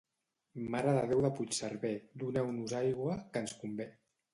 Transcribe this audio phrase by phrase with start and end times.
[0.75, 1.95] Mare de Déu de Puigcerver,
[2.25, 3.93] doneu-nos aigua, que ens convé.